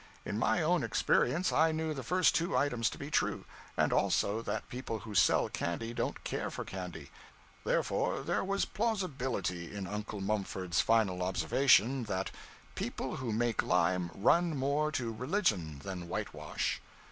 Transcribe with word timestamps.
In 0.25 0.39
my 0.39 0.63
own 0.63 0.83
experience 0.83 1.53
I 1.53 1.71
knew 1.71 1.93
the 1.93 2.01
first 2.01 2.33
two 2.33 2.57
items 2.57 2.89
to 2.89 2.97
be 2.97 3.11
true; 3.11 3.45
and 3.77 3.93
also 3.93 4.41
that 4.41 4.67
people 4.67 4.97
who 5.01 5.13
sell 5.13 5.47
candy 5.47 5.93
don't 5.93 6.23
care 6.23 6.49
for 6.49 6.65
candy; 6.65 7.11
therefore 7.65 8.23
there 8.23 8.43
was 8.43 8.65
plausibility 8.65 9.71
in 9.71 9.85
Uncle 9.85 10.19
Mumford's 10.19 10.81
final 10.81 11.21
observation 11.21 12.05
that 12.05 12.31
'people 12.73 13.17
who 13.17 13.31
make 13.31 13.61
lime 13.61 14.09
run 14.15 14.57
more 14.57 14.91
to 14.93 15.13
religion 15.13 15.77
than 15.83 16.07
whitewash.' 16.07 16.81